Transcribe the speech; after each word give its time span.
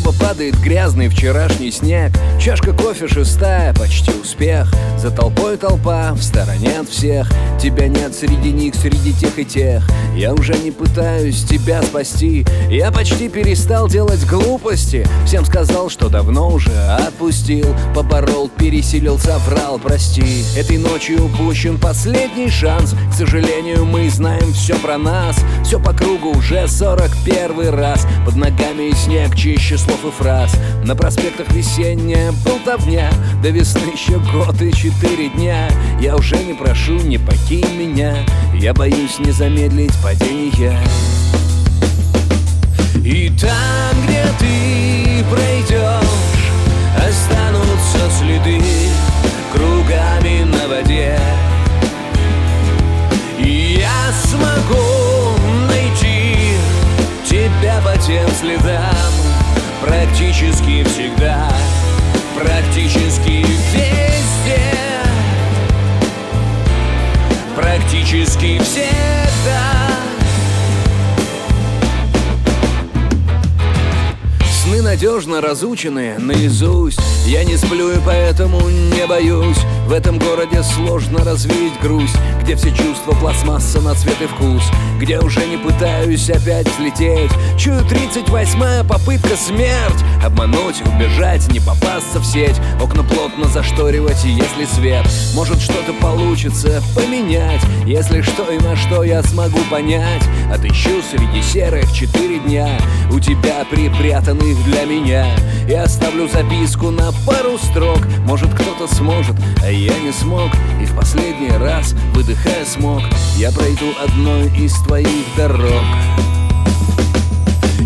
падает 0.00 0.58
грязный 0.60 1.08
вчерашний 1.08 1.70
снег. 1.70 2.12
Чашка 2.40 2.72
кофе 2.72 3.06
шестая, 3.06 3.74
почти 3.74 4.10
успех. 4.12 4.72
За 4.98 5.10
толпой 5.10 5.56
толпа, 5.56 6.12
в 6.14 6.22
стороне 6.22 6.80
от 6.80 6.88
всех. 6.88 7.30
Тебя 7.60 7.88
нет 7.88 8.14
среди 8.14 8.52
них, 8.52 8.74
среди 8.74 9.12
тех 9.12 9.38
и 9.38 9.44
тех. 9.44 9.86
Я 10.16 10.32
уже 10.34 10.54
не 10.54 10.70
пытаюсь 10.70 11.44
тебя 11.44 11.82
спасти. 11.82 12.46
Я 12.70 12.90
почти 12.90 13.28
перестал 13.28 13.88
делать 13.88 14.24
глупости. 14.26 15.06
Всем 15.26 15.44
сказал, 15.44 15.90
что 15.90 16.08
давно 16.08 16.50
уже 16.50 16.72
отпустил. 16.72 17.74
Поборол, 17.94 18.48
пересилил, 18.48 19.18
соврал, 19.18 19.78
прости. 19.78 20.44
Этой 20.56 20.78
ночью 20.78 21.24
упущен 21.24 21.78
последний 21.78 22.50
шанс. 22.50 22.94
К 23.10 23.14
сожалению, 23.14 23.84
мы 23.84 24.08
знаем 24.10 24.52
все 24.52 24.76
про 24.76 24.98
нас. 24.98 25.36
Все 25.64 25.80
по 25.80 25.92
кругу 25.92 26.30
уже 26.30 26.68
сорок 26.68 27.10
первый 27.24 27.70
раз. 27.70 28.06
Под 28.24 28.36
ногами 28.36 28.92
снег 28.94 29.34
чище 29.36 29.78
слов 29.84 30.04
и 30.04 30.10
фраз. 30.10 30.52
На 30.84 30.94
проспектах 30.96 31.50
весенняя 31.52 32.32
болтовня. 32.44 33.10
До 33.42 33.50
весны 33.50 33.92
еще 33.92 34.18
год 34.32 34.60
и 34.60 34.72
четыре 34.72 35.28
дня. 35.28 35.68
Я 36.00 36.16
уже 36.16 36.36
не 36.36 36.54
прошу, 36.54 36.94
не 36.94 37.18
покинь 37.18 37.76
меня. 37.76 38.16
Я 38.54 38.72
боюсь 38.72 39.18
не 39.18 39.32
замедлить 39.32 39.94
падение 40.02 40.78
И 43.04 43.30
там, 43.38 44.06
где 44.06 44.24
ты 44.38 45.24
пройдешь 45.28 46.04
Останутся 46.96 48.10
следы 48.18 48.60
кругами 49.52 50.44
на 50.44 50.68
воде. 50.68 51.18
И 53.38 53.80
я 53.80 54.12
смогу 54.24 55.38
найти 55.68 56.56
тебя 57.24 57.80
по 57.84 57.96
тем 57.98 58.28
следам 58.40 59.23
Практически 59.84 60.82
всегда, 60.84 61.46
практически 62.34 63.42
везде 63.42 63.53
Надежно 74.94 75.40
разучены 75.40 76.14
наизусть. 76.18 77.00
Я 77.26 77.42
не 77.42 77.56
сплю 77.56 77.90
и 77.90 77.96
поэтому 78.06 78.60
не 78.68 79.04
боюсь. 79.08 79.58
В 79.88 79.92
этом 79.92 80.20
городе 80.20 80.62
сложно 80.62 81.22
развеять 81.24 81.78
грусть 81.82 82.16
Где 82.42 82.54
все 82.56 82.70
чувства 82.70 83.12
пластмасса 83.20 83.82
на 83.82 83.94
цвет 83.94 84.16
и 84.22 84.26
вкус 84.26 84.62
Где 84.98 85.18
уже 85.18 85.44
не 85.46 85.58
пытаюсь 85.58 86.30
опять 86.30 86.66
взлететь. 86.68 87.30
Чую 87.58 87.80
38-я 87.80 88.84
попытка 88.84 89.36
смерть. 89.36 90.04
Обмануть, 90.24 90.80
убежать, 90.86 91.50
не 91.52 91.58
попасться 91.58 92.20
в 92.20 92.24
сеть. 92.24 92.56
Окна 92.80 93.02
плотно 93.02 93.46
зашторивать, 93.46 94.24
если 94.24 94.64
свет. 94.64 95.06
Может 95.34 95.60
что-то 95.60 95.92
получится 96.00 96.82
поменять. 96.94 97.62
Если 97.84 98.22
что 98.22 98.48
и 98.50 98.58
на 98.58 98.76
что 98.76 99.02
я 99.02 99.24
смогу 99.24 99.58
понять. 99.70 100.22
Отыщу 100.52 101.02
среди 101.10 101.42
серых 101.42 101.92
четыре 101.92 102.38
дня. 102.38 102.68
У 103.10 103.18
тебя 103.18 103.64
припрятанных 103.68 104.64
для 104.64 104.83
меня. 104.84 105.26
И 105.68 105.72
оставлю 105.72 106.28
записку 106.28 106.90
на 106.90 107.12
пару 107.26 107.58
строк. 107.58 108.00
Может 108.26 108.52
кто-то 108.54 108.92
сможет, 108.92 109.36
а 109.62 109.70
я 109.70 109.98
не 109.98 110.12
смог. 110.12 110.50
И 110.80 110.84
в 110.84 110.94
последний 110.96 111.50
раз, 111.50 111.94
выдыхая 112.14 112.64
смог 112.64 113.02
Я 113.36 113.50
пройду 113.52 113.92
одной 114.02 114.48
из 114.56 114.74
твоих 114.82 115.24
дорог. 115.36 115.84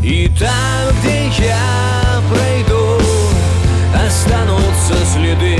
И 0.03 0.31
там, 0.39 0.95
где 1.01 1.27
я 1.47 2.23
пройду 2.31 2.99
Останутся 3.95 4.95
следы 5.13 5.59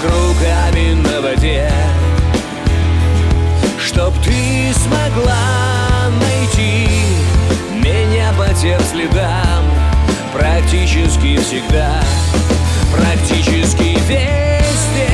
кругами 0.00 0.94
на 0.94 1.20
воде. 1.20 1.70
Чтоб 3.78 4.12
ты 4.24 4.72
смогла 4.74 6.10
найти 6.20 6.88
меня 7.74 8.32
по 8.36 8.52
тем 8.54 8.80
следам 8.80 9.51
Практически 10.72 11.36
всегда, 11.36 12.00
практически 12.96 13.94
везде. 14.08 15.10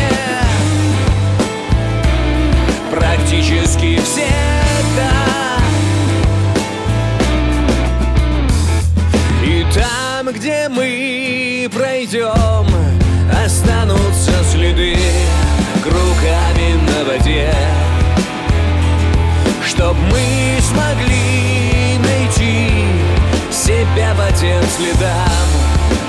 Практически 2.92 3.98
всегда. 3.98 5.10
И 9.44 9.66
там, 9.74 10.32
где 10.32 10.68
мы 10.68 11.68
пройдем 11.74 12.66
Останутся 13.44 14.30
следы 14.52 14.96
кругами 15.82 16.74
на 16.86 17.04
воде 17.04 17.52
Чтоб 19.66 19.96
мы 20.12 20.60
смогли 20.60 21.77
себя 23.68 24.14
по 24.14 24.32
тем 24.34 24.62
следам. 24.62 25.46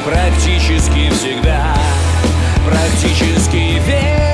Практически 0.06 1.10
всегда, 1.10 1.76
практически 2.66 3.76
везде 3.76 4.29